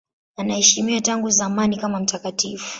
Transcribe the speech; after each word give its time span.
Anaheshimiwa 0.35 1.01
tangu 1.01 1.29
zamani 1.29 1.77
kama 1.77 1.99
mtakatifu. 1.99 2.65